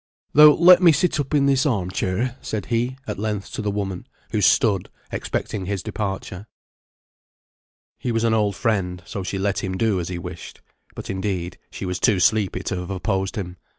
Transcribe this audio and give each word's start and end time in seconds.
"Thou'lt 0.33 0.59
let 0.59 0.81
me 0.81 0.91
sit 0.91 1.19
up 1.19 1.35
in 1.35 1.45
this 1.45 1.63
arm 1.63 1.91
chair," 1.91 2.35
said 2.41 2.65
he 2.73 2.97
at 3.05 3.19
length 3.19 3.51
to 3.51 3.61
the 3.61 3.69
woman, 3.69 4.07
who 4.31 4.41
stood, 4.41 4.89
expecting 5.11 5.67
his 5.67 5.83
departure. 5.83 6.47
He 7.99 8.11
was 8.11 8.23
an 8.23 8.33
old 8.33 8.55
friend, 8.55 9.03
so 9.05 9.21
she 9.21 9.37
let 9.37 9.63
him 9.63 9.77
do 9.77 9.99
as 9.99 10.07
he 10.09 10.17
wished. 10.17 10.61
But, 10.95 11.11
indeed, 11.11 11.59
she 11.69 11.85
was 11.85 11.99
too 11.99 12.19
sleepy 12.19 12.63
to 12.63 12.77
have 12.79 12.89
opposed 12.89 13.35
him. 13.35 13.57